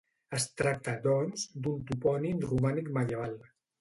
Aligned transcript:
Es 0.37 0.45
tracta, 0.61 0.95
doncs, 1.03 1.43
d'un 1.67 1.83
topònim 1.91 2.41
romànic 2.47 2.91
medieval. 2.97 3.37